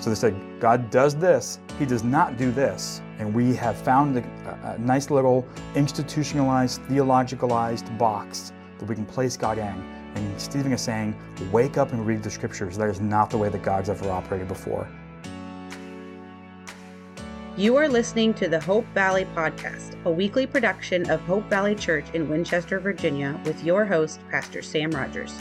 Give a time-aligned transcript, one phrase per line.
[0.00, 3.02] So they said, God does this, He does not do this.
[3.18, 4.22] And we have found a,
[4.64, 9.84] a nice little institutionalized, theologicalized box that we can place God in.
[10.14, 11.14] And Stephen is saying,
[11.52, 12.78] wake up and read the scriptures.
[12.78, 14.88] That is not the way that God's ever operated before.
[17.58, 22.06] You are listening to the Hope Valley Podcast, a weekly production of Hope Valley Church
[22.14, 25.36] in Winchester, Virginia, with your host, Pastor Sam Rogers.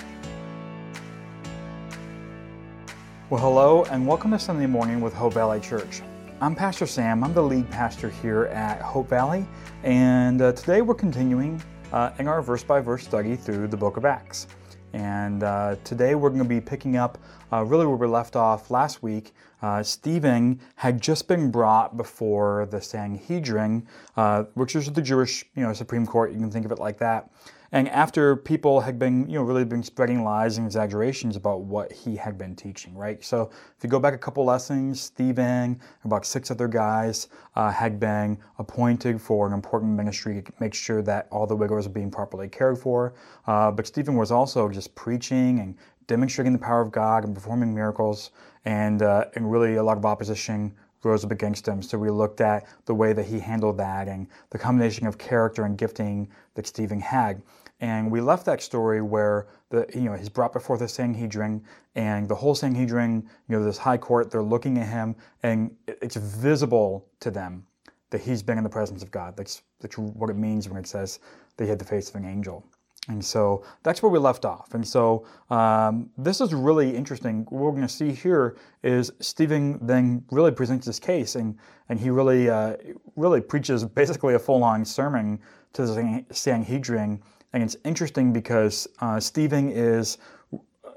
[3.29, 6.01] Well, hello, and welcome to Sunday morning with Hope Valley Church.
[6.41, 7.23] I'm Pastor Sam.
[7.23, 9.45] I'm the lead pastor here at Hope Valley,
[9.83, 11.61] and uh, today we're continuing
[11.93, 14.47] uh, in our verse by verse study through the book of Acts.
[14.93, 17.19] And uh, today we're going to be picking up
[17.53, 19.31] uh, really where we left off last week.
[19.61, 23.85] Uh, Stephen had just been brought before the Sanhedrin,
[24.17, 26.31] uh, which is the Jewish, you know, Supreme Court.
[26.31, 27.29] You can think of it like that.
[27.71, 31.91] And after people had been, you know, really been spreading lies and exaggerations about what
[31.91, 33.23] he had been teaching, right?
[33.23, 37.71] So if you go back a couple lessons, Stephen, and about six other guys uh,
[37.71, 41.91] had been appointed for an important ministry to make sure that all the widows are
[41.91, 43.13] being properly cared for.
[43.45, 47.73] Uh, but Stephen was also just preaching and demonstrating the power of God and performing
[47.73, 48.31] miracles,
[48.65, 51.81] and uh, and really a lot of opposition rose up against him.
[51.81, 55.63] So we looked at the way that he handled that and the combination of character
[55.63, 57.41] and gifting that Stephen had.
[57.81, 61.63] And we left that story where the you know he's brought before the Sanhedrin,
[61.95, 66.17] and the whole Sanhedrin, you know, this high court, they're looking at him, and it's
[66.17, 67.65] visible to them
[68.09, 69.37] that he's been in the presence of God.
[69.37, 71.19] That's that's what it means when it says
[71.57, 72.65] they had the face of an angel.
[73.09, 74.73] And so that's where we left off.
[74.73, 77.45] And so um, this is really interesting.
[77.49, 81.57] What we're going to see here is Stephen then really presents his case, and
[81.89, 82.77] and he really uh,
[83.15, 85.39] really preaches basically a full on sermon
[85.73, 87.21] to the Sanhedrin
[87.53, 90.17] and it's interesting because uh, Stephen is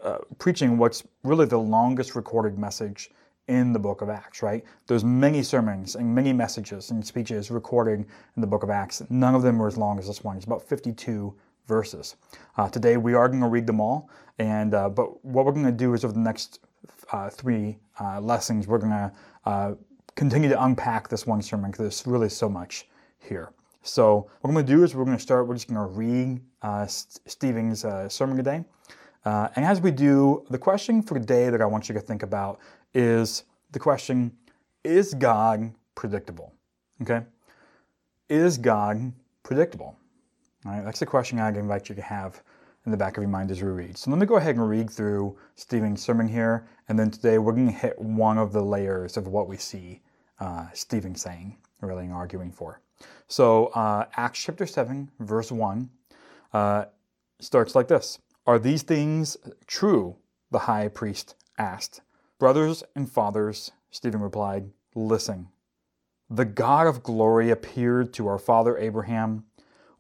[0.02, 3.10] uh, preaching what's really the longest recorded message
[3.48, 4.64] in the book of Acts, right?
[4.86, 9.02] There's many sermons and many messages and speeches recorded in the book of Acts.
[9.10, 10.36] None of them are as long as this one.
[10.36, 11.34] It's about 52
[11.72, 12.16] verses.
[12.58, 15.72] Uh, today we are going to read them all, and uh, but what we're going
[15.76, 16.60] to do is over the next
[17.12, 19.12] uh, three uh, lessons, we're going to
[19.46, 19.72] uh,
[20.14, 22.88] continue to unpack this one sermon because there's really so much
[23.18, 23.52] here.
[23.82, 25.94] So what I'm going to do is we're going to start, we're just going to
[25.94, 28.64] read uh, Stephen's uh, sermon today.
[29.24, 32.60] And as we do, the question for today that I want you to think about
[32.92, 34.30] is the question,
[34.84, 36.52] is God predictable?
[37.00, 37.22] Okay?
[38.28, 39.12] Is God
[39.42, 39.96] predictable?
[40.64, 42.40] All right, that's the question I'd invite you to have
[42.86, 43.98] in the back of your mind as we read.
[43.98, 47.52] So let me go ahead and read through Stephen's sermon here, and then today we're
[47.52, 50.02] going to hit one of the layers of what we see
[50.38, 52.80] uh, Stephen saying, really arguing for.
[53.26, 55.90] So, uh, Acts chapter 7, verse 1,
[56.52, 56.84] uh,
[57.40, 59.36] starts like this Are these things
[59.66, 60.16] true?
[60.52, 62.02] The high priest asked.
[62.38, 65.48] Brothers and fathers, Stephen replied, listen.
[66.30, 69.44] The God of glory appeared to our father Abraham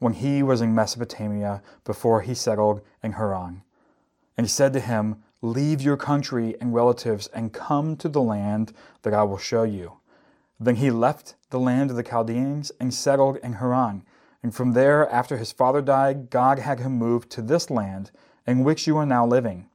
[0.02, 3.62] when he was in Mesopotamia before he settled in Haran.
[4.36, 8.72] And he said to him, Leave your country and relatives and come to the land
[9.02, 9.98] that I will show you.
[10.58, 14.02] Then he left the land of the Chaldeans and settled in Haran.
[14.42, 18.10] And from there, after his father died, God had him move to this land
[18.44, 19.68] in which you are now living.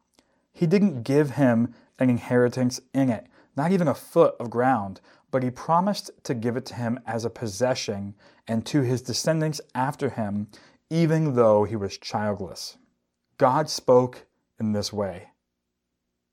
[0.51, 4.99] He didn't give him an inheritance in it, not even a foot of ground,
[5.31, 8.15] but he promised to give it to him as a possession
[8.47, 10.47] and to his descendants after him,
[10.89, 12.77] even though he was childless.
[13.37, 14.25] God spoke
[14.59, 15.29] in this way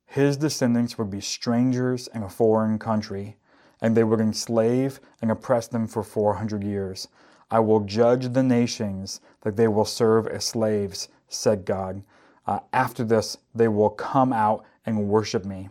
[0.06, 3.37] His descendants would be strangers in a foreign country
[3.81, 7.09] and they would enslave and oppress them for 400 years.
[7.50, 12.03] I will judge the nations that they will serve as slaves, said God.
[12.47, 15.69] Uh, after this, they will come out and worship me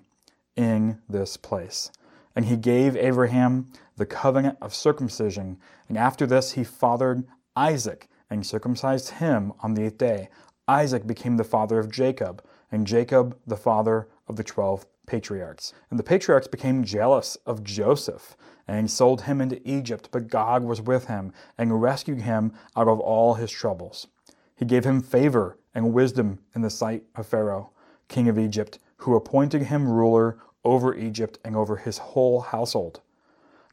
[0.55, 1.91] in this place.
[2.35, 5.57] And he gave Abraham the covenant of circumcision.
[5.87, 10.29] And after this, he fathered Isaac and circumcised him on the eighth day.
[10.67, 15.73] Isaac became the father of Jacob, and Jacob the father of the twelve patriarchs.
[15.89, 18.35] And the patriarchs became jealous of Joseph
[18.67, 22.99] and sold him into Egypt, but God was with him and rescued him out of
[22.99, 24.07] all his troubles.
[24.55, 27.71] He gave him favor and wisdom in the sight of Pharaoh,
[28.07, 33.01] king of Egypt, who appointed him ruler over Egypt and over his whole household.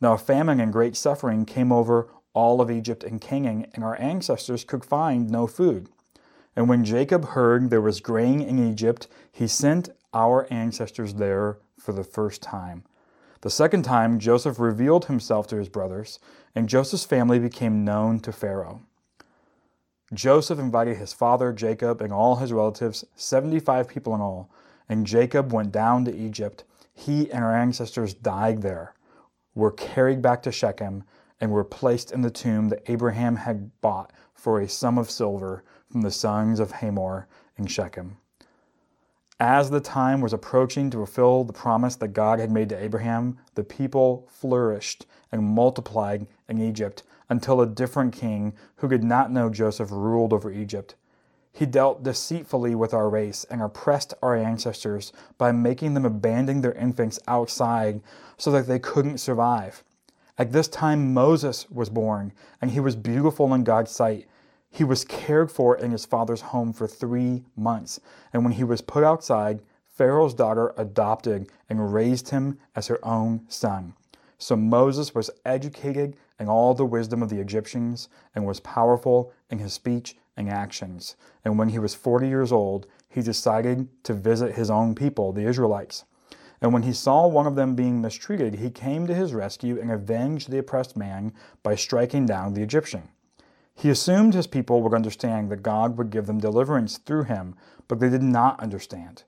[0.01, 4.01] Now a famine and great suffering came over all of Egypt and Canaan, and our
[4.01, 5.89] ancestors could find no food.
[6.55, 11.93] And when Jacob heard there was grain in Egypt, he sent our ancestors there for
[11.93, 12.85] the first time.
[13.43, 16.19] The second time, Joseph revealed himself to his brothers,
[16.55, 18.83] and Joseph's family became known to Pharaoh.
[20.13, 24.51] Joseph invited his father, Jacob, and all his relatives, 75 people in all,
[24.89, 26.65] and Jacob went down to Egypt,
[27.01, 28.95] he and our ancestors died there,
[29.55, 31.05] were carried back to Shechem,
[31.41, 35.65] and were placed in the tomb that Abraham had bought for a sum of silver
[35.91, 37.27] from the sons of Hamor
[37.57, 38.19] in Shechem.
[39.39, 43.39] As the time was approaching to fulfill the promise that God had made to Abraham,
[43.55, 49.49] the people flourished and multiplied in Egypt until a different king who did not know
[49.49, 50.97] Joseph ruled over Egypt.
[51.53, 56.73] He dealt deceitfully with our race and oppressed our ancestors by making them abandon their
[56.73, 58.01] infants outside
[58.39, 59.85] so that they couldn't survive.
[60.39, 62.33] At this time, Moses was born,
[62.63, 64.27] and he was beautiful in God's sight.
[64.71, 68.01] He was cared for in his father's home for three months,
[68.33, 73.43] and when he was put outside, Pharaoh's daughter adopted and raised him as her own
[73.49, 73.93] son.
[74.39, 79.59] So Moses was educated in all the wisdom of the Egyptians and was powerful in
[79.59, 81.17] his speech and actions.
[81.45, 85.47] And when he was 40 years old, he decided to visit his own people, the
[85.47, 86.05] Israelites.
[86.61, 89.91] And when he saw one of them being mistreated, he came to his rescue and
[89.91, 91.33] avenged the oppressed man
[91.63, 93.09] by striking down the Egyptian.
[93.75, 97.55] He assumed his people would understand that God would give them deliverance through him,
[97.89, 99.25] but they did not understand.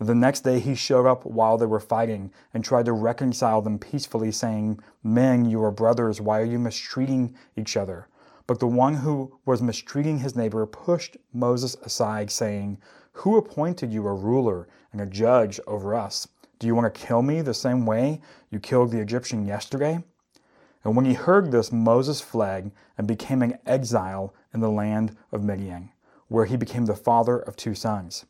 [0.00, 3.80] The next day he showed up while they were fighting and tried to reconcile them
[3.80, 8.06] peacefully, saying, Men, you are brothers, why are you mistreating each other?
[8.48, 12.78] But the one who was mistreating his neighbor pushed Moses aside, saying,
[13.12, 16.26] Who appointed you a ruler and a judge over us?
[16.58, 20.02] Do you want to kill me the same way you killed the Egyptian yesterday?
[20.82, 25.44] And when he heard this, Moses fled and became an exile in the land of
[25.44, 25.90] Midian,
[26.28, 28.24] where he became the father of two sons.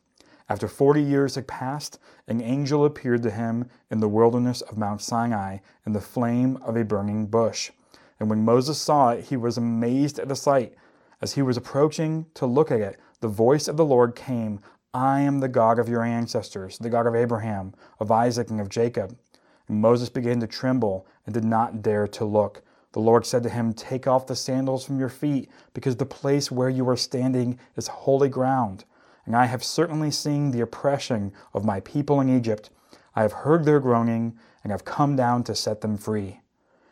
[0.49, 5.01] After 40 years had passed, an angel appeared to him in the wilderness of Mount
[5.01, 7.71] Sinai in the flame of a burning bush.
[8.19, 10.73] And when Moses saw it, he was amazed at the sight.
[11.21, 14.59] As he was approaching to look at it, the voice of the Lord came
[14.93, 18.69] I am the God of your ancestors, the God of Abraham, of Isaac, and of
[18.69, 19.15] Jacob.
[19.67, 22.63] And Moses began to tremble and did not dare to look.
[22.93, 26.51] The Lord said to him, Take off the sandals from your feet, because the place
[26.51, 28.85] where you are standing is holy ground
[29.29, 32.71] and I have certainly seen the oppression of my people in Egypt.
[33.15, 36.41] I have heard their groaning, and have come down to set them free.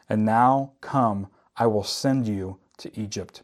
[0.10, 1.28] And now, come,
[1.58, 3.44] I will send you to Egypt.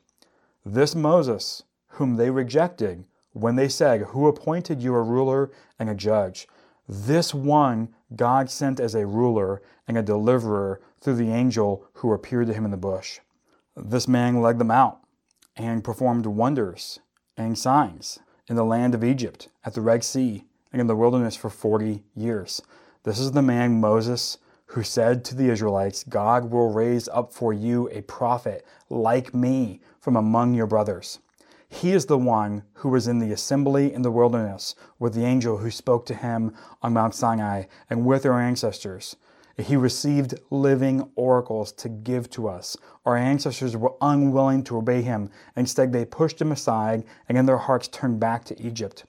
[0.66, 5.96] This Moses, whom they rejected, when they said, Who appointed you a ruler and a
[5.96, 6.48] judge?
[6.88, 12.48] This one God sent as a ruler and a deliverer through the angel who appeared
[12.48, 13.20] to him in the bush.
[13.76, 15.00] This man led them out
[15.56, 17.00] and performed wonders
[17.36, 21.36] and signs in the land of Egypt, at the Red Sea, and in the wilderness
[21.36, 22.62] for 40 years.
[23.04, 24.38] This is the man Moses
[24.68, 29.82] who said to the Israelites, God will raise up for you a prophet like me
[30.00, 31.20] from among your brothers.
[31.70, 35.58] He is the one who was in the assembly in the wilderness with the angel
[35.58, 39.16] who spoke to him on Mount Sinai and with our ancestors.
[39.58, 42.76] He received living oracles to give to us.
[43.06, 45.30] Our ancestors were unwilling to obey him.
[45.56, 49.06] Instead, they pushed him aside and in their hearts turned back to Egypt.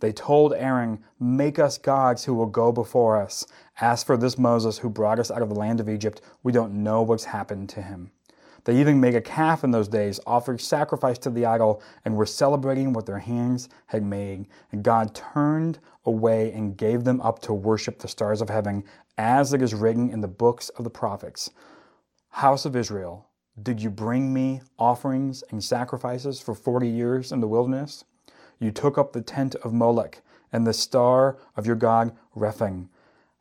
[0.00, 3.46] They told Aaron, Make us gods who will go before us.
[3.82, 6.72] As for this Moses who brought us out of the land of Egypt, we don't
[6.84, 8.12] know what's happened to him.
[8.62, 12.24] They even made a calf in those days, offered sacrifice to the idol, and were
[12.24, 14.46] celebrating what their hands had made.
[14.70, 18.84] And God turned away and gave them up to worship the stars of heaven,
[19.18, 21.50] as it is written in the books of the prophets
[22.28, 23.26] House of Israel,
[23.60, 28.04] did you bring me offerings and sacrifices for forty years in the wilderness?
[28.60, 30.22] You took up the tent of Molech
[30.52, 32.88] and the star of your god Rephan,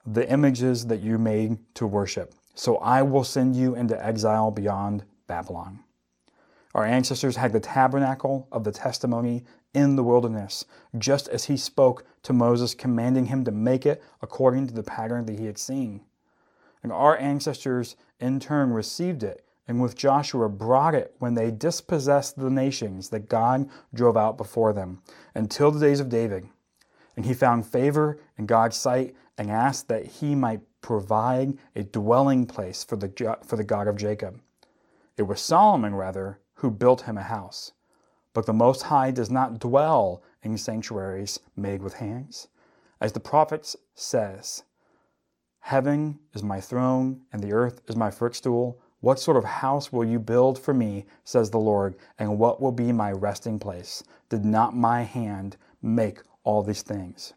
[0.06, 2.34] the images that you made to worship.
[2.56, 5.80] So I will send you into exile beyond Babylon.
[6.74, 9.44] Our ancestors had the tabernacle of the testimony
[9.74, 10.66] in the wilderness,
[10.98, 15.26] just as he spoke to Moses, commanding him to make it according to the pattern
[15.26, 16.02] that he had seen.
[16.84, 22.38] And our ancestors in turn received it, and with Joshua brought it when they dispossessed
[22.38, 25.02] the nations that God drove out before them,
[25.36, 26.48] until the days of David.
[27.16, 32.46] And he found favor in God's sight and asked that he might provide a dwelling
[32.46, 34.40] place for the, for the God of Jacob.
[35.18, 37.72] It was Solomon, rather, who built him a house.
[38.34, 42.50] But the Most High does not dwell in sanctuaries made with hands.
[43.00, 44.62] As the prophet says,
[45.62, 48.80] Heaven is my throne, and the earth is my footstool.
[49.00, 52.72] What sort of house will you build for me, says the Lord, and what will
[52.72, 54.04] be my resting place?
[54.30, 57.34] Did not my hand make all these things?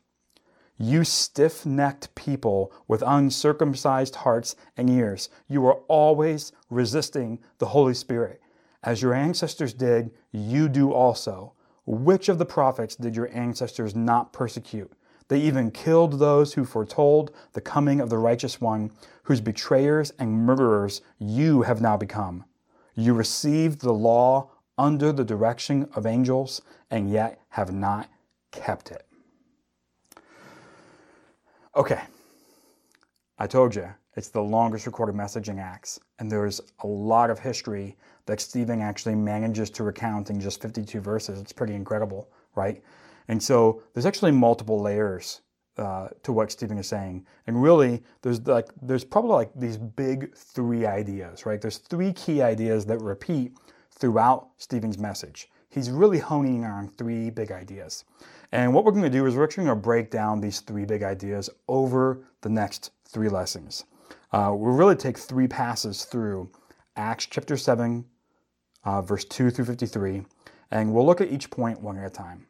[0.77, 7.95] You stiff necked people with uncircumcised hearts and ears, you are always resisting the Holy
[7.95, 8.41] Spirit.
[8.83, 11.53] As your ancestors did, you do also.
[11.87, 14.93] Which of the prophets did your ancestors not persecute?
[15.29, 18.91] They even killed those who foretold the coming of the righteous one,
[19.23, 22.45] whose betrayers and murderers you have now become.
[22.95, 28.11] You received the law under the direction of angels, and yet have not
[28.51, 29.07] kept it.
[31.77, 32.01] Okay,
[33.37, 37.41] I told you, it's the longest recorded message in Acts, and there's a lot of
[37.41, 41.41] history that Stephen actually manages to recount in just 52 verses.
[41.41, 42.81] It's pretty incredible, right?
[43.27, 45.41] And so there's actually multiple layers
[45.77, 50.33] uh, to what Stephen is saying, and really, there's like there's probably like these big
[50.37, 51.61] three ideas, right?
[51.61, 53.51] There's three key ideas that repeat
[53.91, 55.49] throughout Stephen's message.
[55.71, 58.05] He's really honing on three big ideas.
[58.55, 60.85] And what we're going to do is we're actually going to break down these three
[60.85, 63.85] big ideas over the next three lessons.
[64.31, 66.49] Uh, we'll really take three passes through
[66.95, 68.05] Acts chapter 7,
[68.85, 70.23] uh, verse 2 through 53,
[70.71, 72.47] and we'll look at each point one at a time.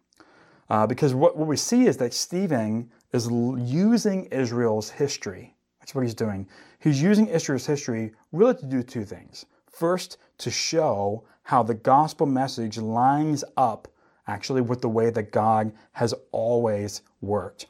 [0.68, 5.56] Uh, because what, what we see is that Stephen is using Israel's history.
[5.80, 6.46] That's what he's doing.
[6.80, 9.46] He's using Israel's history really to do two things.
[9.70, 13.88] First, to show how the gospel message lines up
[14.26, 17.66] actually with the way that God has always worked.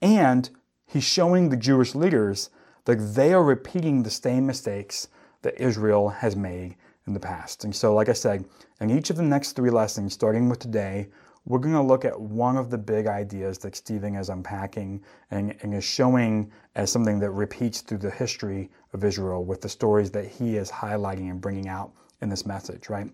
[0.00, 0.48] And
[0.86, 2.50] he's showing the Jewish leaders
[2.84, 5.08] that they are repeating the same mistakes
[5.42, 7.64] that Israel has made in the past.
[7.64, 8.44] And so, like I said,
[8.80, 11.08] in each of the next three lessons, starting with today,
[11.44, 15.56] we're going to look at one of the big ideas that Stephen is unpacking and,
[15.62, 20.10] and, is showing as something that repeats through the history of Israel with the stories
[20.10, 23.10] that he is highlighting and bringing out in this message, right?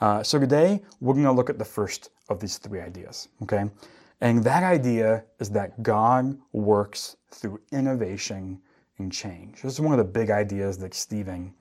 [0.00, 3.64] Uh, so today, we're going to look at the first of these three ideas, okay?
[4.20, 8.60] And that idea is that God works through innovation
[8.98, 9.62] and change.
[9.62, 11.52] This is one of the big ideas that Stephen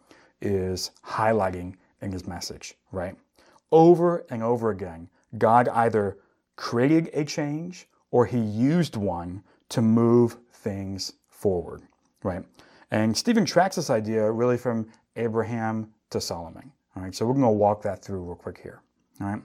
[0.42, 3.16] is highlighting in his message, right?
[3.72, 6.18] Over and over again, God either
[6.56, 11.82] created a change or he used one to move things forward,
[12.24, 12.44] right?
[12.92, 16.72] And Stephen tracks this idea really from Abraham to Solomon.
[16.96, 18.82] All right, so we're going to walk that through real quick here.
[19.20, 19.42] All right,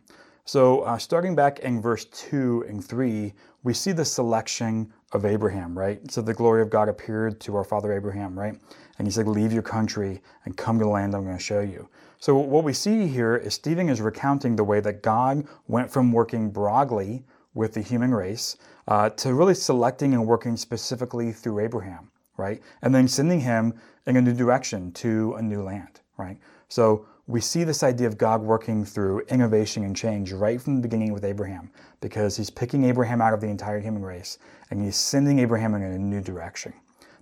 [0.48, 5.76] so uh, starting back in verse 2 and 3, we see the selection of Abraham,
[5.76, 6.10] right?
[6.10, 8.58] So the glory of God appeared to our father Abraham, right?
[8.98, 11.60] And he said, Leave your country and come to the land I'm going to show
[11.60, 11.86] you.
[12.18, 16.12] So what we see here is Stephen is recounting the way that God went from
[16.12, 22.10] working broadly with the human race uh, to really selecting and working specifically through Abraham,
[22.38, 22.62] right?
[22.80, 23.74] And then sending him
[24.06, 26.38] in a new direction to a new land, right?
[26.68, 30.80] So we see this idea of God working through innovation and change right from the
[30.80, 31.70] beginning with Abraham,
[32.00, 34.38] because he's picking Abraham out of the entire human race
[34.70, 36.72] and he's sending Abraham in a new direction.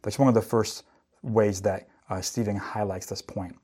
[0.02, 0.84] That's one of the first
[1.22, 3.56] ways that uh, Stephen highlights this point.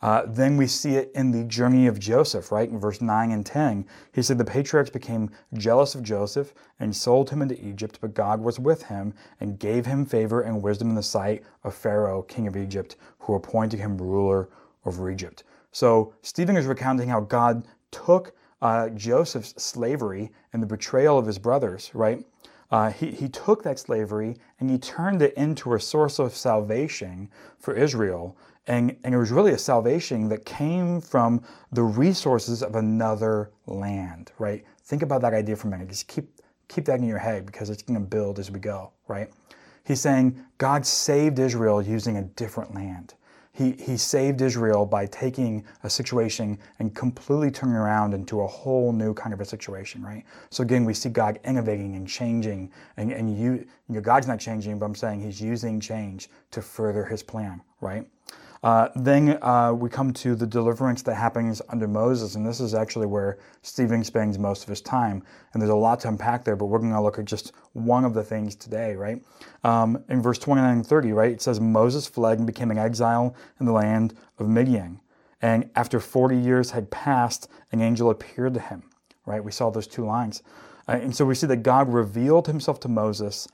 [0.00, 2.70] Uh, then we see it in the journey of Joseph, right?
[2.70, 7.28] In verse 9 and 10, he said, The patriarchs became jealous of Joseph and sold
[7.28, 10.94] him into Egypt, but God was with him and gave him favor and wisdom in
[10.94, 14.48] the sight of Pharaoh, king of Egypt, who appointed him ruler
[14.86, 15.44] over Egypt.
[15.72, 21.38] So Stephen is recounting how God took uh, Joseph's slavery and the betrayal of his
[21.38, 22.24] brothers, right?
[22.70, 27.28] Uh, he, he took that slavery and he turned it into a source of salvation
[27.58, 28.36] for Israel.
[28.66, 34.30] And, and it was really a salvation that came from the resources of another land,
[34.38, 34.64] right?
[34.84, 35.88] Think about that idea for a minute.
[35.88, 36.28] Just keep,
[36.68, 39.30] keep that in your head because it's going to build as we go, right?
[39.84, 43.14] He's saying God saved Israel using a different land.
[43.52, 48.92] He, he saved Israel by taking a situation and completely turning around into a whole
[48.92, 50.24] new kind of a situation, right?
[50.50, 53.52] So again, we see God innovating and changing, and, and you,
[53.88, 57.60] you know, God's not changing, but I'm saying He's using change to further His plan,
[57.80, 58.06] right?
[58.62, 62.74] Uh, then uh, we come to the deliverance that happens under Moses, and this is
[62.74, 65.22] actually where Stephen spends most of his time.
[65.52, 68.04] And there's a lot to unpack there, but we're going to look at just one
[68.04, 69.22] of the things today, right?
[69.64, 73.34] Um, in verse 29 and 30, right, it says, Moses fled and became an exile
[73.58, 75.00] in the land of Midian.
[75.40, 78.82] And after 40 years had passed, an angel appeared to him,
[79.24, 79.42] right?
[79.42, 80.42] We saw those two lines.
[80.86, 83.48] Uh, and so we see that God revealed himself to Moses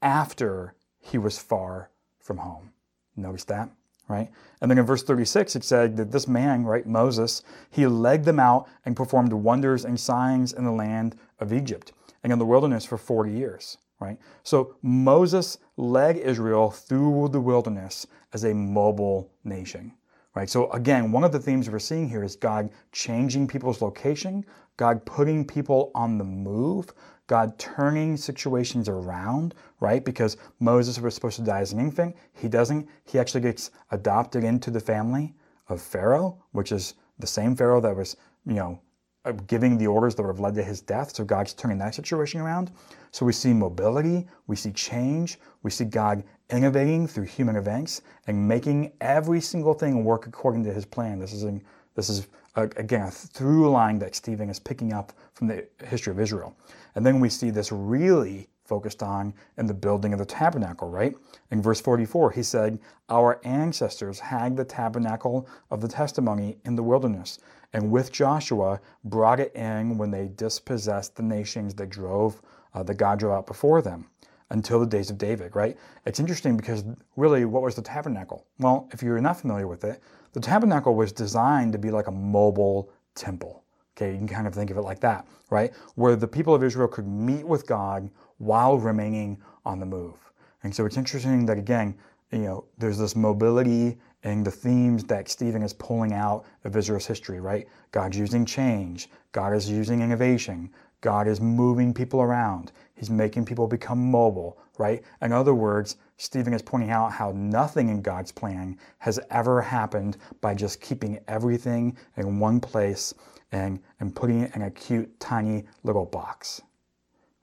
[0.00, 2.72] after he was far from home.
[3.16, 3.70] Notice that?
[4.08, 4.30] Right?
[4.60, 8.38] And then in verse 36, it said that this man, right, Moses, he led them
[8.38, 12.84] out and performed wonders and signs in the land of Egypt and in the wilderness
[12.84, 14.18] for 40 years, right?
[14.42, 19.92] So Moses led Israel through the wilderness as a mobile nation,
[20.34, 20.48] right?
[20.48, 24.44] So again, one of the themes we're seeing here is God changing people's location,
[24.76, 26.92] God putting people on the move,
[27.26, 30.04] God turning situations around, right?
[30.04, 32.16] Because Moses was supposed to die as an infant.
[32.32, 32.88] He doesn't.
[33.04, 35.34] He actually gets adopted into the family
[35.68, 38.16] of Pharaoh, which is the same Pharaoh that was,
[38.46, 38.80] you know,
[39.24, 41.14] uh, giving the orders that would have led to his death.
[41.14, 42.70] So God's turning that situation around.
[43.10, 48.46] So we see mobility, we see change, we see God innovating through human events and
[48.46, 51.18] making every single thing work according to his plan.
[51.18, 51.60] This is in,
[51.96, 56.20] this is again a through line that Stephen is picking up from the history of
[56.20, 56.56] Israel.
[56.94, 61.14] And then we see this really focused on in the building of the tabernacle, right?
[61.50, 66.82] In verse 44, he said, Our ancestors had the tabernacle of the testimony in the
[66.82, 67.38] wilderness,
[67.72, 72.40] and with Joshua brought it in when they dispossessed the nations that drove,
[72.74, 74.08] uh, God drove out before them
[74.50, 75.76] until the days of David, right?
[76.04, 76.84] It's interesting because
[77.16, 78.46] really, what was the tabernacle?
[78.58, 80.00] Well, if you're not familiar with it,
[80.36, 83.64] the tabernacle was designed to be like a mobile temple.
[83.96, 85.72] Okay, you can kind of think of it like that, right?
[85.94, 90.18] Where the people of Israel could meet with God while remaining on the move.
[90.62, 91.94] And so it's interesting that again,
[92.32, 97.06] you know, there's this mobility and the themes that Stephen is pulling out of Israel's
[97.06, 97.66] history, right?
[97.90, 100.68] God's using change, God is using innovation,
[101.00, 102.72] God is moving people around.
[102.94, 105.02] He's making people become mobile, right?
[105.22, 110.16] In other words, Stephen is pointing out how nothing in God's plan has ever happened
[110.40, 113.14] by just keeping everything in one place
[113.52, 116.62] and, and putting it in a cute, tiny little box,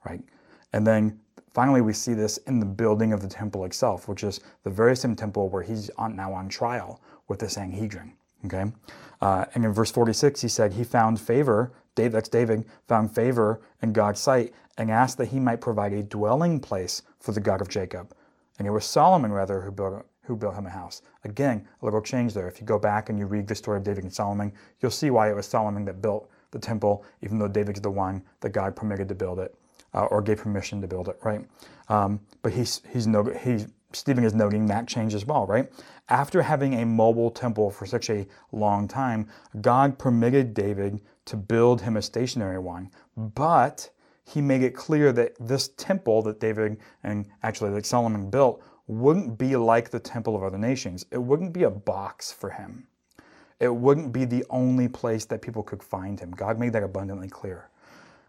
[0.04, 0.20] right?
[0.72, 1.20] And then
[1.52, 4.96] finally, we see this in the building of the temple itself, which is the very
[4.96, 8.12] same temple where he's on, now on trial with the Sanhedrin.
[8.44, 8.64] Okay,
[9.22, 11.72] uh, and in verse 46, he said he found favor.
[11.94, 16.02] David, that's David, found favor in God's sight and asked that he might provide a
[16.02, 18.14] dwelling place for the God of Jacob.
[18.58, 21.02] And it was Solomon rather who built who built him a house.
[21.24, 22.48] Again, a little change there.
[22.48, 25.10] If you go back and you read the story of David and Solomon, you'll see
[25.10, 28.74] why it was Solomon that built the temple, even though David's the one that God
[28.74, 29.54] permitted to build it
[29.92, 31.44] uh, or gave permission to build it, right?
[31.88, 35.70] Um, but he's he's no he's Stephen is noting that change as well, right?
[36.08, 39.28] After having a mobile temple for such a long time,
[39.60, 43.90] God permitted David to build him a stationary one, but
[44.24, 49.38] he made it clear that this temple that David and actually that Solomon built wouldn't
[49.38, 51.06] be like the temple of other nations.
[51.10, 52.86] It wouldn't be a box for him.
[53.60, 56.32] It wouldn't be the only place that people could find him.
[56.32, 57.68] God made that abundantly clear.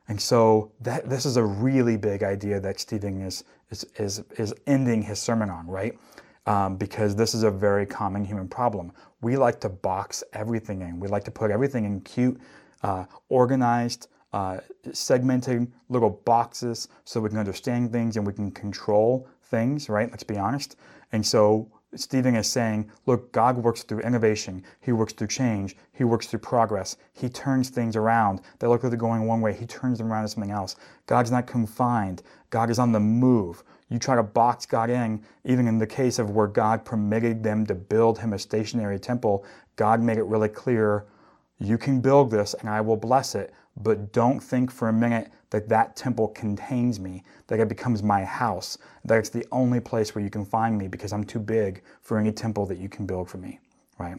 [0.07, 4.53] And so that this is a really big idea that Stephen is is is, is
[4.67, 5.97] ending his sermon on, right?
[6.45, 8.91] Um, because this is a very common human problem.
[9.21, 10.99] We like to box everything in.
[10.99, 12.39] We like to put everything in cute,
[12.83, 14.59] uh, organized, uh,
[14.91, 20.11] segmented little boxes so we can understand things and we can control things, right?
[20.11, 20.75] Let's be honest.
[21.13, 24.61] And so Stephen is saying, look, God works through innovation.
[24.81, 25.77] He works through change.
[25.93, 26.97] He works through progress.
[27.13, 29.53] He turns things around that look like they're going one way.
[29.53, 30.75] He turns them around to something else.
[31.07, 32.21] God's not confined.
[32.49, 33.63] God is on the move.
[33.87, 37.65] You try to box God in, even in the case of where God permitted them
[37.67, 39.45] to build him a stationary temple,
[39.77, 41.05] God made it really clear
[41.57, 45.31] you can build this and I will bless it, but don't think for a minute
[45.49, 50.15] that that temple contains me, that it becomes my house, that it's the only place
[50.15, 53.05] where you can find me because I'm too big for any temple that you can
[53.05, 53.59] build for me,
[53.99, 54.17] right?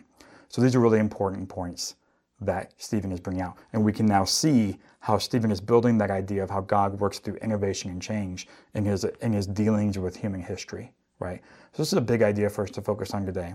[0.49, 1.97] So these are really important points
[2.40, 3.57] that Stephen is bringing out.
[3.73, 7.19] And we can now see how Stephen is building that idea of how God works
[7.19, 11.40] through innovation and change in his, in his dealings with human history, right?
[11.73, 13.55] So this is a big idea for us to focus on today.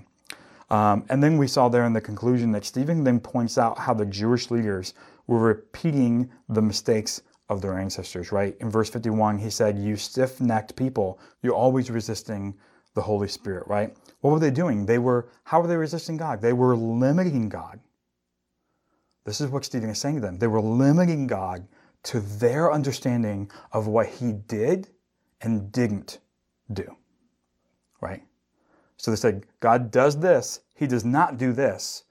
[0.71, 3.93] Um, and then we saw there in the conclusion that Stephen then points out how
[3.93, 4.93] the Jewish leaders
[5.31, 8.55] were repeating the mistakes of their ancestors, right?
[8.59, 12.55] In verse 51, he said, You stiff necked people, you're always resisting
[12.93, 13.95] the Holy Spirit, right?
[14.21, 14.85] What were they doing?
[14.85, 16.41] They were, how were they resisting God?
[16.41, 17.79] They were limiting God.
[19.23, 20.37] This is what Stephen is saying to them.
[20.37, 21.67] They were limiting God
[22.03, 24.89] to their understanding of what he did
[25.41, 26.19] and didn't
[26.73, 26.95] do,
[28.01, 28.23] right?
[28.97, 32.03] So they said, God does this, He does not do this.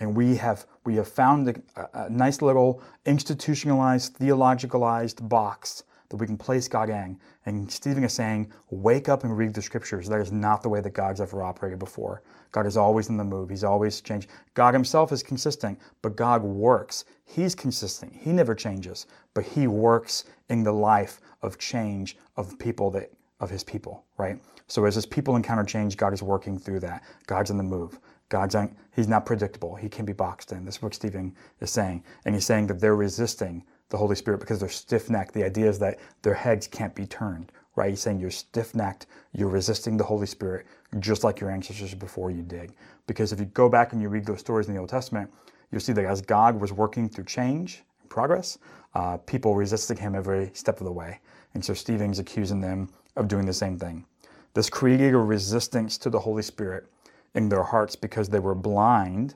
[0.00, 6.26] And we have, we have found a, a nice little institutionalized, theologicalized box that we
[6.26, 7.18] can place God in.
[7.46, 10.08] And Stephen is saying, wake up and read the scriptures.
[10.08, 12.22] That is not the way that God's ever operated before.
[12.50, 13.50] God is always in the move.
[13.50, 14.30] He's always changed.
[14.54, 17.04] God himself is consistent, but God works.
[17.26, 18.14] He's consistent.
[18.14, 23.50] He never changes, but he works in the life of change of people that of
[23.50, 24.40] his people, right?
[24.66, 27.04] So as his people encounter change, God is working through that.
[27.26, 28.00] God's in the move.
[28.28, 28.56] God's
[28.94, 29.74] he's not predictable.
[29.74, 30.64] He can be boxed in.
[30.64, 32.04] This is what Stephen is saying.
[32.24, 35.32] And he's saying that they're resisting the Holy Spirit because they're stiff-necked.
[35.32, 37.90] The idea is that their heads can't be turned, right?
[37.90, 39.06] He's saying you're stiff-necked.
[39.32, 40.66] You're resisting the Holy Spirit
[40.98, 42.72] just like your ancestors before you did.
[43.06, 45.30] Because if you go back and you read those stories in the Old Testament,
[45.70, 48.58] you'll see that as God was working through change and progress,
[48.94, 51.20] uh, people resisting him every step of the way.
[51.54, 54.04] And so Stephen's accusing them of doing the same thing.
[54.52, 56.86] This created a resistance to the Holy Spirit
[57.34, 59.34] in their hearts because they were blind.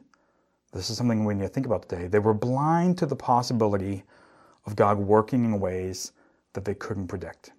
[0.73, 2.07] This is something we need to think about today.
[2.07, 4.05] They were blind to the possibility
[4.67, 6.13] of God working in ways
[6.55, 7.53] that they couldn't predict.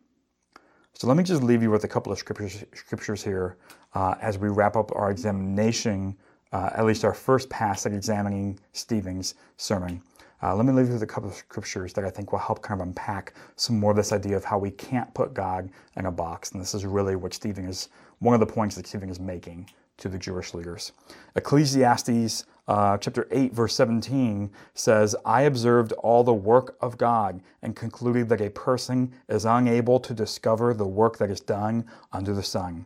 [0.93, 3.57] So let me just leave you with a couple of scriptures, scriptures here
[3.93, 6.15] uh, as we wrap up our examination,
[6.51, 10.01] uh, at least our first pass at examining Stephen's sermon.
[10.41, 12.61] Uh, let me leave you with a couple of scriptures that I think will help
[12.61, 16.05] kind of unpack some more of this idea of how we can't put God in
[16.05, 16.51] a box.
[16.51, 19.69] And this is really what Stephen is, one of the points that Stephen is making
[20.03, 20.91] to the Jewish leaders.
[21.37, 27.73] Ecclesiastes uh, chapter 8, verse 17 says, I observed all the work of God and
[27.73, 32.43] concluded that a person is unable to discover the work that is done under the
[32.43, 32.85] sun.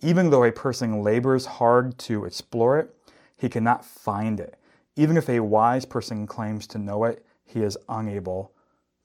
[0.00, 2.96] Even though a person labors hard to explore it,
[3.36, 4.58] he cannot find it.
[4.96, 8.52] Even if a wise person claims to know it, he is unable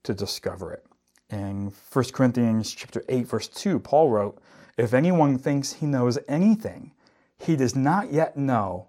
[0.03, 0.85] to discover it.
[1.29, 4.41] In 1 Corinthians chapter 8, verse 2, Paul wrote,
[4.77, 6.93] If anyone thinks he knows anything,
[7.39, 8.87] he does not yet know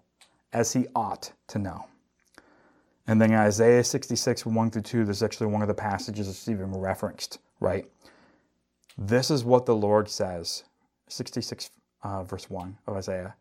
[0.52, 1.86] as he ought to know.
[3.06, 6.72] And then Isaiah 66, 1 through 2, there's actually one of the passages that's even
[6.72, 7.86] referenced, right?
[8.98, 10.64] This is what the Lord says,
[11.08, 11.70] 66,
[12.02, 13.34] uh, verse 1 of Isaiah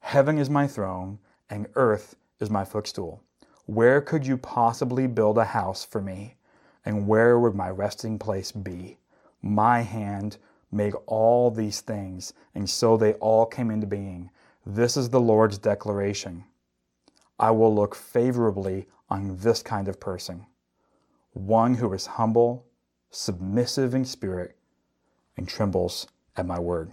[0.00, 1.18] Heaven is my throne,
[1.50, 3.22] and earth is my footstool.
[3.66, 6.36] Where could you possibly build a house for me?
[6.84, 8.98] And where would my resting place be?
[9.42, 10.38] My hand
[10.70, 14.30] made all these things, and so they all came into being.
[14.68, 16.44] This is the Lord's declaration.
[17.38, 20.44] I will look favorably on this kind of person,
[21.34, 22.66] one who is humble,
[23.10, 24.56] submissive in spirit,
[25.36, 26.90] and trembles at my word.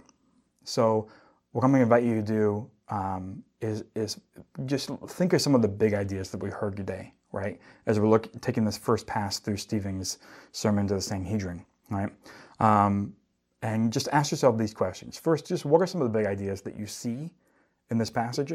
[0.62, 1.08] So,
[1.50, 4.20] what I'm going to invite you to do um, is, is
[4.66, 7.60] just think of some of the big ideas that we heard today, right?
[7.86, 10.18] As we're taking this first pass through Stephen's
[10.52, 12.10] sermon to the Sanhedrin, right?
[12.60, 13.14] Um,
[13.62, 15.18] and just ask yourself these questions.
[15.18, 17.32] First, just what are some of the big ideas that you see
[17.90, 18.52] in this passage?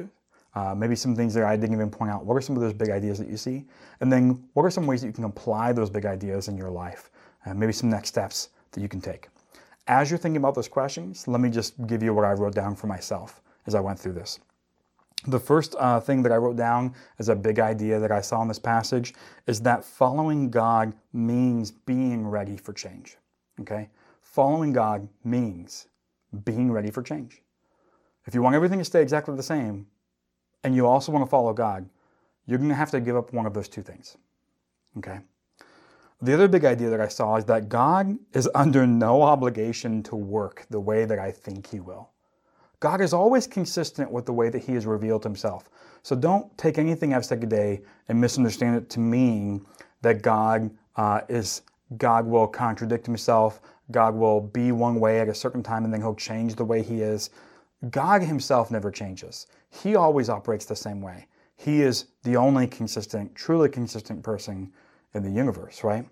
[0.55, 2.25] Uh, maybe some things that I didn't even point out.
[2.25, 3.65] What are some of those big ideas that you see?
[4.01, 6.71] And then what are some ways that you can apply those big ideas in your
[6.71, 7.11] life?
[7.45, 9.29] Uh, maybe some next steps that you can take.
[9.87, 12.75] As you're thinking about those questions, let me just give you what I wrote down
[12.75, 14.39] for myself as I went through this.
[15.27, 18.41] The first uh, thing that I wrote down as a big idea that I saw
[18.41, 19.13] in this passage
[19.47, 23.17] is that following God means being ready for change.
[23.59, 23.89] Okay?
[24.21, 25.87] Following God means
[26.45, 27.41] being ready for change.
[28.29, 29.87] If you want everything to stay exactly the same,
[30.63, 31.89] and you also want to follow God,
[32.45, 34.17] you're going to have to give up one of those two things.
[34.99, 35.17] Okay?
[36.21, 40.15] The other big idea that I saw is that God is under no obligation to
[40.15, 42.11] work the way that I think He will.
[42.79, 45.67] God is always consistent with the way that He has revealed Himself.
[46.03, 49.65] So don't take anything I've said today and misunderstand it to mean
[50.03, 51.63] that God uh, is
[51.97, 53.59] God will contradict Himself.
[53.89, 56.83] God will be one way at a certain time and then He'll change the way
[56.83, 57.31] He is.
[57.89, 59.47] God himself never changes.
[59.69, 61.27] He always operates the same way.
[61.55, 64.71] He is the only consistent, truly consistent person
[65.13, 66.05] in the universe, right?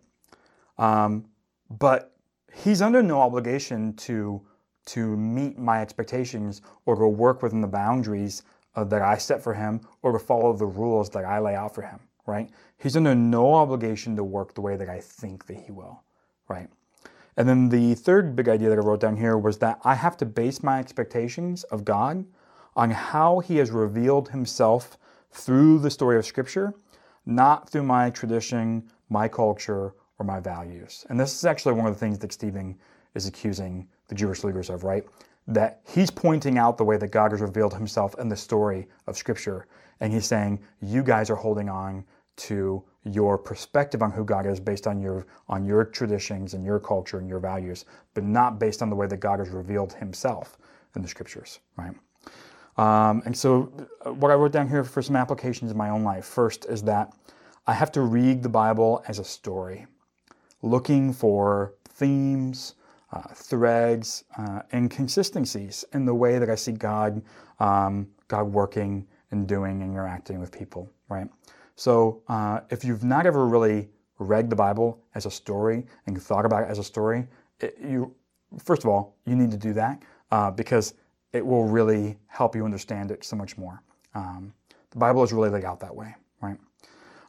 [0.77, 1.25] Um,
[1.69, 2.13] but
[2.53, 4.41] he's under no obligation to
[4.87, 8.43] to meet my expectations or to work within the boundaries
[8.75, 11.75] uh, that I set for him or to follow the rules that I lay out
[11.75, 12.49] for him, right?
[12.77, 16.03] He's under no obligation to work the way that I think that he will,
[16.47, 16.69] right?
[17.37, 20.17] And then the third big idea that I wrote down here was that I have
[20.17, 22.25] to base my expectations of God
[22.75, 24.97] on how He has revealed Himself
[25.31, 26.73] through the story of Scripture,
[27.25, 31.05] not through my tradition, my culture, or my values.
[31.09, 32.75] And this is actually one of the things that Stephen
[33.13, 35.05] is accusing the Jewish leaders of, right?
[35.47, 39.15] That he's pointing out the way that God has revealed Himself in the story of
[39.15, 39.67] Scripture.
[39.99, 42.03] And he's saying, you guys are holding on
[42.37, 46.79] to your perspective on who God is based on your on your traditions and your
[46.79, 50.57] culture and your values, but not based on the way that God has revealed Himself
[50.95, 51.95] in the Scriptures, right?
[52.77, 53.71] Um, and so,
[54.05, 56.83] uh, what I wrote down here for some applications in my own life first is
[56.83, 57.13] that
[57.65, 59.87] I have to read the Bible as a story,
[60.61, 62.75] looking for themes,
[63.11, 67.21] uh, threads, uh, and consistencies in the way that I see God,
[67.59, 71.27] um, God working and doing and interacting with people, right?
[71.77, 76.43] So uh, if you've not ever really read the Bible as a story and thought
[76.43, 77.27] about it as a story,
[77.59, 78.13] it, you
[78.63, 80.95] first of all you need to do that uh, because
[81.33, 83.83] it will really help you understand it so much more.
[84.15, 84.53] Um,
[84.89, 86.57] the Bible is really laid out that way, right?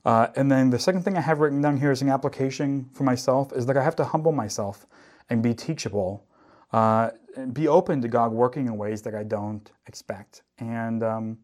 [0.06, 3.04] Uh, and then the second thing I have written down here as an application for
[3.04, 4.86] myself is that I have to humble myself
[5.28, 6.24] and be teachable,
[6.72, 10.42] uh, and be open to God working in ways that I don't expect.
[10.58, 11.38] And um,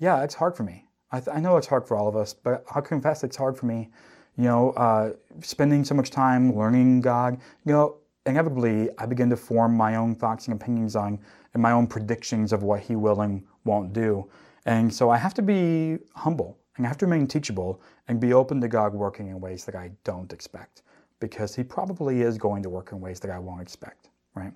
[0.00, 0.86] yeah, it's hard for me.
[1.12, 3.56] I, th- I, know it's hard for all of us, but I'll confess it's hard
[3.56, 3.90] for me.
[4.36, 7.96] You know, uh, spending so much time learning God, you know,
[8.26, 11.18] inevitably I begin to form my own thoughts and opinions on
[11.52, 14.30] and my own predictions of what He will and won't do.
[14.66, 18.32] And so I have to be humble and I have to remain teachable and be
[18.32, 20.82] open to God working in ways that I don't expect
[21.18, 24.52] because He probably is going to work in ways that I won't expect, right?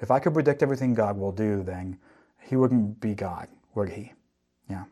[0.00, 1.98] If I could predict everything God will do, then
[2.38, 4.12] He wouldn't be God, would He?
[4.68, 4.84] Yeah.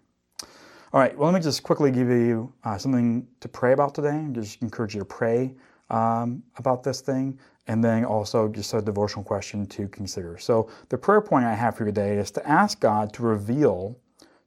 [0.91, 4.27] All right, well, let me just quickly give you uh, something to pray about today.
[4.33, 5.55] Just encourage you to pray
[5.91, 10.39] um, about this thing, and then also just a devotional question to consider.
[10.39, 13.99] So, the prayer point I have for you today is to ask God to reveal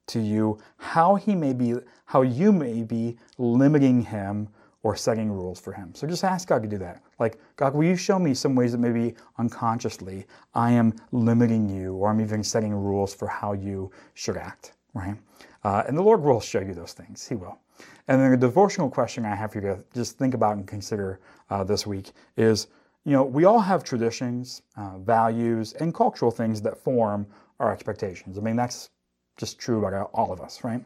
[0.08, 1.76] to you how He may be,
[2.06, 4.50] how you may be limiting Him
[4.82, 5.94] or setting rules for Him.
[5.94, 7.04] So, just ask God to do that.
[7.20, 10.26] Like, God, will you show me some ways that maybe unconsciously
[10.56, 15.16] I am limiting you, or I'm even setting rules for how you should act, right?
[15.64, 17.28] Uh, and the Lord will show you those things.
[17.28, 17.60] He will.
[18.08, 21.20] And then the devotional question I have for you to just think about and consider
[21.50, 22.68] uh, this week is
[23.04, 27.26] you know, we all have traditions, uh, values, and cultural things that form
[27.60, 28.38] our expectations.
[28.38, 28.90] I mean, that's
[29.38, 30.86] just true about all of us, right?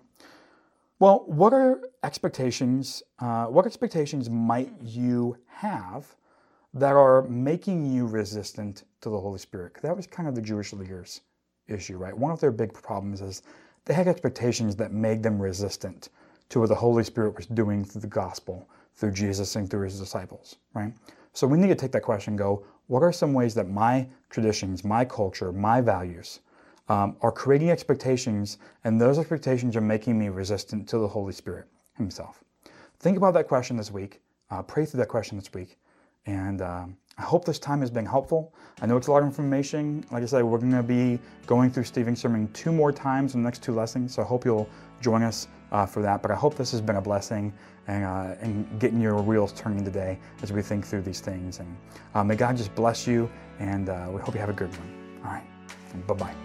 [1.00, 3.04] Well, what are expectations?
[3.20, 6.15] Uh, what expectations might you have
[6.74, 9.74] that are making you resistant to the Holy Spirit?
[9.82, 11.22] That was kind of the Jewish leaders'
[11.68, 12.18] issue, right?
[12.18, 13.41] One of their big problems is
[13.86, 16.10] they had expectations that made them resistant
[16.50, 20.00] to what the Holy Spirit was doing through the gospel, through Jesus and through his
[20.00, 20.93] disciples, right?
[21.34, 24.08] So we need to take that question and go, what are some ways that my
[24.30, 26.39] traditions, my culture, my values
[26.88, 31.67] um, are creating expectations, and those expectations are making me resistant to the Holy Spirit
[31.98, 32.43] himself?
[33.00, 34.21] Think about that question this week.
[34.52, 35.78] Uh, pray through that question this week.
[36.28, 38.54] And um, I hope this time has been helpful.
[38.82, 40.06] I know it's a lot of information.
[40.12, 43.41] Like I said, we're going to be going through Stephen's sermon two more times in
[43.41, 44.67] the next two lessons, so I hope you'll
[44.99, 46.21] join us uh, for that.
[46.21, 47.54] But I hope this has been a blessing
[47.88, 51.60] and, uh, and getting your wheels turning today as we think through these things.
[51.60, 51.78] And
[52.15, 55.21] uh, may God just bless you, and uh, we hope you have a good one.
[55.23, 56.36] All right, bye bye.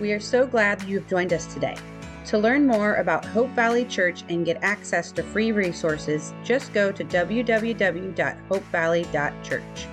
[0.00, 1.76] We are so glad you have joined us today.
[2.28, 6.92] To learn more about Hope Valley Church and get access to free resources, just go
[6.92, 9.86] to www.hopevalley.church.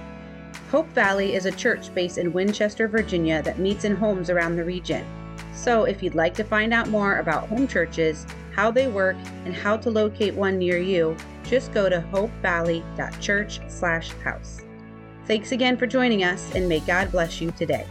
[0.69, 4.65] Hope Valley is a church based in Winchester, Virginia that meets in homes around the
[4.65, 5.05] region.
[5.53, 9.55] So, if you'd like to find out more about home churches, how they work, and
[9.55, 14.61] how to locate one near you, just go to hopevalley.church/house.
[15.25, 17.87] Thanks again for joining us, and may God bless you today.